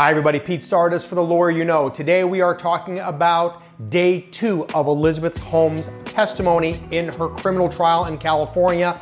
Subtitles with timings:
[0.00, 0.38] Hi, everybody.
[0.38, 1.88] Pete Tragos for the Lawyer You Know.
[1.88, 3.60] Today we are talking about
[3.90, 8.96] day two of Elizabeth Holmes' testimony in her criminal trial in California.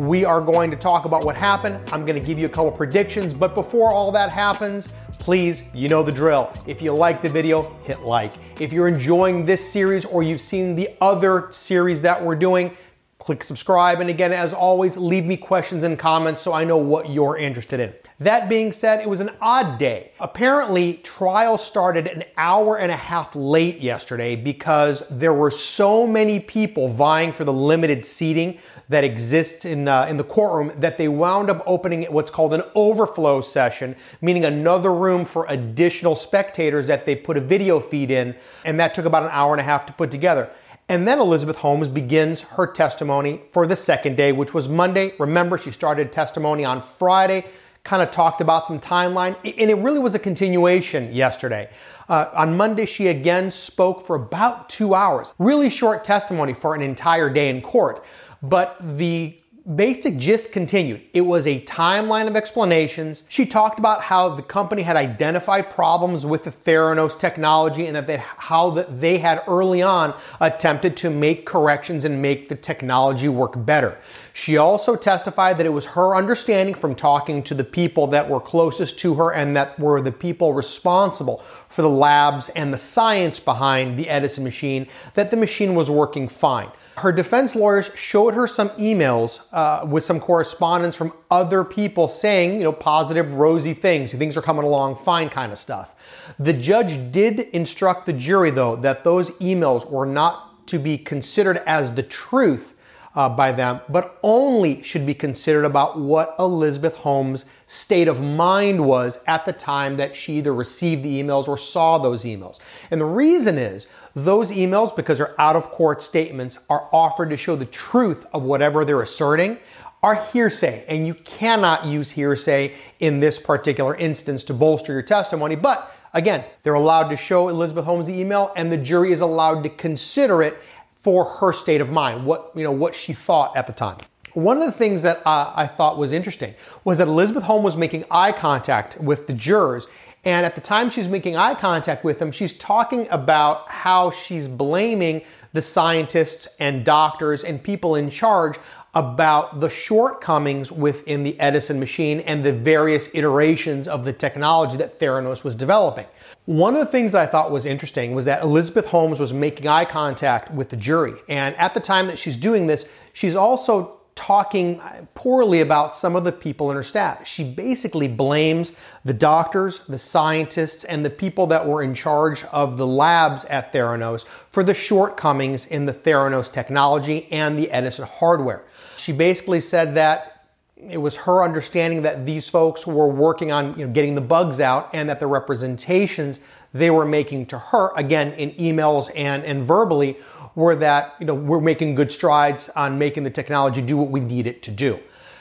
[0.00, 1.78] We are going to talk about what happened.
[1.92, 5.88] I'm going to give you a couple predictions, but before all that happens, please, you
[5.88, 6.52] know the drill.
[6.66, 8.32] If you like the video, hit like.
[8.58, 12.76] If you're enjoying this series or you've seen the other series that we're doing,
[13.20, 14.00] click subscribe.
[14.00, 17.78] And again, as always, leave me questions and comments so I know what you're interested
[17.78, 17.92] in.
[18.18, 20.12] That being said, it was an odd day.
[20.20, 26.40] Apparently, trial started an hour and a half late yesterday because there were so many
[26.40, 28.58] people vying for the limited seating
[28.88, 32.62] that exists in, uh, in the courtroom that they wound up opening what's called an
[32.74, 38.34] overflow session, meaning another room for additional spectators that they put a video feed in.
[38.64, 40.50] And that took about an hour and a half to put together.
[40.90, 45.14] And then Elizabeth Holmes begins her testimony for the second day, which was Monday.
[45.20, 47.46] Remember, she started testimony on Friday,
[47.84, 51.70] kind of talked about some timeline, and it really was a continuation yesterday.
[52.08, 55.32] Uh, on Monday, she again spoke for about two hours.
[55.38, 58.04] Really short testimony for an entire day in court.
[58.42, 59.38] But the
[59.74, 61.02] basic gist continued.
[61.12, 63.24] It was a timeline of explanations.
[63.28, 68.06] She talked about how the company had identified problems with the Theranos technology and that
[68.06, 73.28] they, how that they had early on attempted to make corrections and make the technology
[73.28, 73.98] work better.
[74.32, 78.40] She also testified that it was her understanding from talking to the people that were
[78.40, 83.40] closest to her and that were the people responsible for the labs and the science
[83.40, 86.68] behind the Edison machine that the machine was working fine.
[86.96, 92.58] Her defense lawyers showed her some emails uh, with some correspondence from other people saying,
[92.58, 94.12] you know, positive, rosy things.
[94.12, 95.94] Things are coming along fine, kind of stuff.
[96.38, 101.58] The judge did instruct the jury, though, that those emails were not to be considered
[101.66, 102.69] as the truth
[103.14, 108.84] uh, by them, but only should be considered about what Elizabeth Holmes' state of mind
[108.84, 112.60] was at the time that she either received the emails or saw those emails.
[112.90, 117.36] And the reason is those emails, because they're out of court statements, are offered to
[117.36, 119.58] show the truth of whatever they're asserting,
[120.02, 120.84] are hearsay.
[120.88, 125.56] And you cannot use hearsay in this particular instance to bolster your testimony.
[125.56, 129.62] But again, they're allowed to show Elizabeth Holmes the email, and the jury is allowed
[129.62, 130.56] to consider it
[131.02, 133.98] for her state of mind, what, you know, what she thought at the time.
[134.34, 138.04] One of the things that I thought was interesting was that Elizabeth Holmes was making
[138.10, 139.88] eye contact with the jurors
[140.24, 144.48] and at the time she's making eye contact with them, she's talking about how she's
[144.48, 145.22] blaming
[145.52, 148.58] the scientists and doctors and people in charge
[148.94, 154.98] about the shortcomings within the Edison machine and the various iterations of the technology that
[154.98, 156.06] Theranos was developing.
[156.46, 159.68] One of the things that I thought was interesting was that Elizabeth Holmes was making
[159.68, 161.14] eye contact with the jury.
[161.28, 166.14] And at the time that she's doing this, she's also talking uh, poorly about some
[166.14, 167.26] of the people in her staff.
[167.26, 172.76] She basically blames the doctors, the scientists, and the people that were in charge of
[172.76, 178.62] the labs at Theranos for the shortcomings in the Theranos technology and the Edison hardware.
[178.98, 180.44] She basically said that
[180.76, 184.60] it was her understanding that these folks were working on you know, getting the bugs
[184.60, 186.42] out and that the representations
[186.72, 190.16] they were making to her, again, in emails and, and verbally,
[190.54, 194.20] were that you know we're making good strides on making the technology do what we
[194.20, 194.98] need it to do.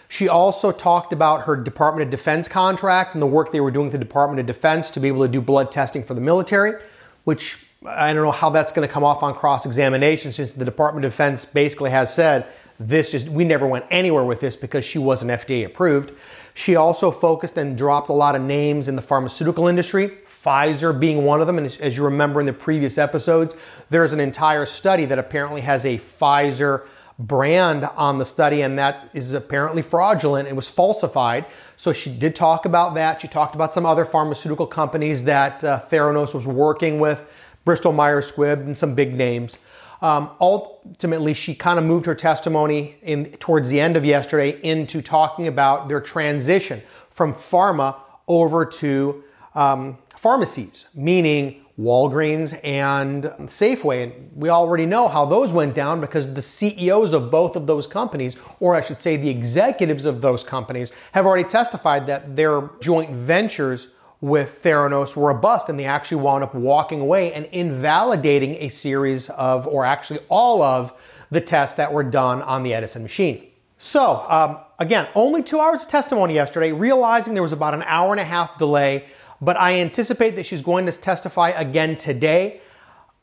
[0.07, 3.87] She also talked about her Department of Defense contracts and the work they were doing
[3.87, 6.81] with the Department of Defense to be able to do blood testing for the military,
[7.25, 10.65] which I don't know how that's going to come off on cross examination since the
[10.65, 12.47] Department of Defense basically has said
[12.79, 16.11] this just we never went anywhere with this because she wasn't FDA approved.
[16.55, 21.23] She also focused and dropped a lot of names in the pharmaceutical industry, Pfizer being
[21.23, 21.57] one of them.
[21.57, 23.55] And as you remember in the previous episodes,
[23.89, 26.85] there's an entire study that apparently has a Pfizer
[27.19, 30.47] brand on the study, and that is apparently fraudulent.
[30.47, 31.45] It was falsified.
[31.75, 33.21] So she did talk about that.
[33.21, 37.25] She talked about some other pharmaceutical companies that uh, Theranos was working with,
[37.65, 39.59] Bristol Myers Squibb, and some big names.
[40.01, 45.01] Um, ultimately, she kind of moved her testimony in towards the end of yesterday into
[45.01, 47.97] talking about their transition from pharma
[48.29, 49.23] over to
[49.55, 54.03] um, pharmacies, meaning Walgreens and Safeway.
[54.03, 57.87] And we already know how those went down because the CEOs of both of those
[57.87, 62.69] companies, or I should say the executives of those companies, have already testified that their
[62.81, 67.45] joint ventures with Theranos were a bust and they actually wound up walking away and
[67.47, 70.93] invalidating a series of, or actually all of,
[71.31, 73.45] the tests that were done on the Edison machine.
[73.77, 78.11] So, um, again, only two hours of testimony yesterday, realizing there was about an hour
[78.11, 79.05] and a half delay
[79.41, 82.61] but I anticipate that she's going to testify again today.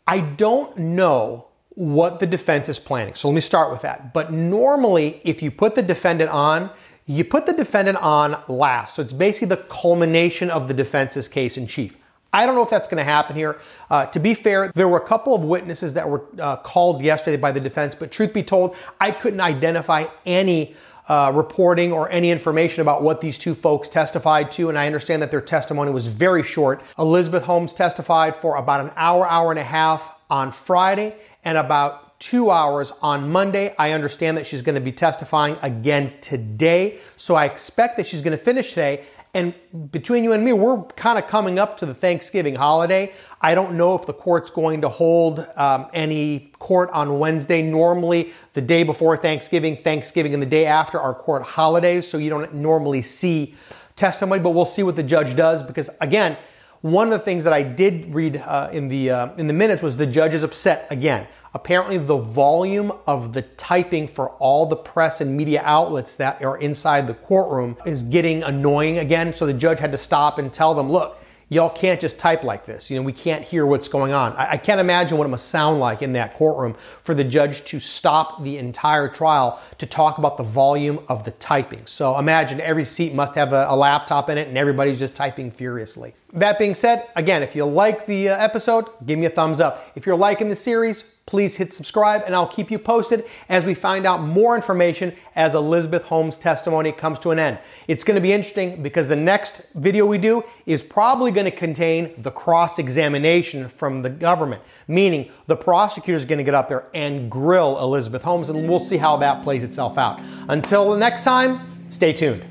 [0.06, 3.14] I don't know what the defense is planning.
[3.14, 4.14] So let me start with that.
[4.14, 6.70] But normally, if you put the defendant on,
[7.06, 8.96] you put the defendant on last.
[8.96, 11.96] So it's basically the culmination of the defense's case in chief.
[12.32, 13.60] I don't know if that's going to happen here.
[13.88, 17.36] Uh, to be fair, there were a couple of witnesses that were uh, called yesterday
[17.36, 20.76] by the defense, but truth be told, I couldn't identify any
[21.08, 25.22] uh, reporting or any information about what these two folks testified to, and I understand
[25.22, 26.82] that their testimony was very short.
[26.98, 31.14] Elizabeth Holmes testified for about an hour, hour and a half on Friday,
[31.44, 33.74] and about two hours on Monday.
[33.78, 36.98] I understand that she's going to be testifying again today.
[37.16, 39.04] So I expect that she's going to finish today.
[39.36, 39.52] And
[39.92, 43.12] between you and me, we're kind of coming up to the Thanksgiving holiday.
[43.42, 47.60] I don't know if the court's going to hold um, any court on Wednesday.
[47.60, 52.30] Normally, the day before Thanksgiving, Thanksgiving, and the day after are court holidays, so you
[52.30, 53.54] don't normally see
[53.94, 56.38] testimony, but we'll see what the judge does because, again,
[56.80, 59.82] one of the things that I did read uh, in the uh, in the minutes
[59.82, 61.26] was the judge is upset again.
[61.56, 66.58] Apparently, the volume of the typing for all the press and media outlets that are
[66.58, 69.32] inside the courtroom is getting annoying again.
[69.32, 71.18] So the judge had to stop and tell them, look,
[71.48, 72.90] y'all can't just type like this.
[72.90, 74.34] You know, we can't hear what's going on.
[74.34, 77.64] I, I, can't imagine what it must sound like in that courtroom for the judge
[77.64, 81.86] to stop the entire trial to talk about the volume of the typing.
[81.86, 85.50] So imagine every seat must have a, a laptop in it and everybody's just typing
[85.50, 86.12] furiously.
[86.36, 89.90] That being said, again, if you like the uh, episode, give me a thumbs up.
[89.94, 93.72] If you're liking the series, please hit subscribe and I'll keep you posted as we
[93.72, 97.58] find out more information as Elizabeth Holmes' testimony comes to an end.
[97.88, 101.50] It's going to be interesting because the next video we do is probably going to
[101.50, 106.68] contain the cross examination from the government, meaning the prosecutor is going to get up
[106.68, 110.20] there and grill Elizabeth Holmes, and we'll see how that plays itself out.
[110.48, 112.44] Until the next time, stay tuned.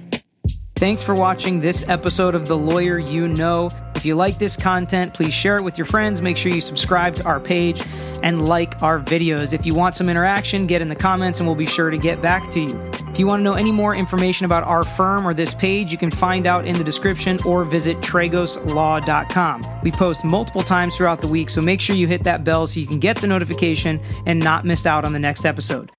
[0.76, 3.70] Thanks for watching this episode of The Lawyer You Know.
[3.96, 6.22] If you like this content, please share it with your friends.
[6.22, 7.82] Make sure you subscribe to our page
[8.22, 9.54] and like our videos.
[9.54, 12.22] If you want some interaction, get in the comments and we'll be sure to get
[12.22, 12.92] back to you.
[13.08, 15.98] If you want to know any more information about our firm or this page, you
[15.98, 19.82] can find out in the description or visit tragoslaw.com.
[19.82, 22.82] We post multiple times throughout the week, so make sure you hit that bell so
[22.82, 25.90] you can get the notification and not miss out on the next episode.